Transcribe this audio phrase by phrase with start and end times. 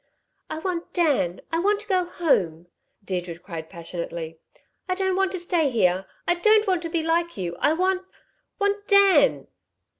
[0.49, 1.41] "I want Dan!
[1.51, 2.65] I want to go home,"
[3.05, 4.39] Deirdre cried passionately.
[4.89, 6.07] "I don't want to stay here.
[6.27, 7.55] I don't want to be like you!
[7.59, 8.01] I want
[8.59, 9.45] want Dan."